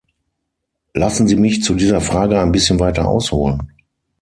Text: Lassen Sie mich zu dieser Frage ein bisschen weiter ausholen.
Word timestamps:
Lassen 0.95 1.27
Sie 1.27 1.35
mich 1.35 1.61
zu 1.61 1.75
dieser 1.75 2.01
Frage 2.01 2.41
ein 2.41 2.51
bisschen 2.51 2.79
weiter 2.79 3.07
ausholen. 3.07 3.71